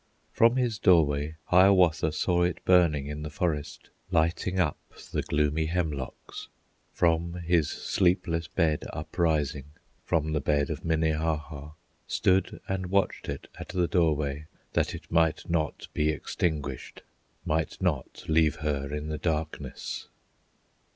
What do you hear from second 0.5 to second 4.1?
his doorway Hiawatha Saw it burning in the forest,